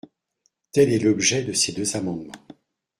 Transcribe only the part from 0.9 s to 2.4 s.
est l’objet de ces deux amendements.